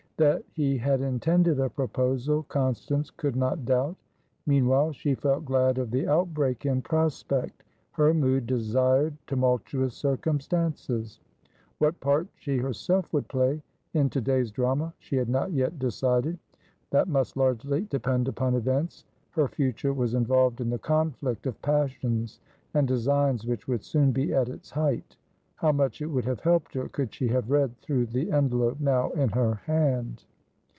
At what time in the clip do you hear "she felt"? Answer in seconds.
4.91-5.45